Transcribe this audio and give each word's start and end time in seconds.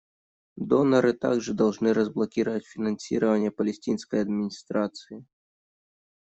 Доноры 0.57 1.13
также 1.13 1.53
должны 1.53 1.93
разблокировать 1.93 2.65
финансирование 2.65 3.51
Палестинской 3.51 4.21
администрации. 4.21 5.27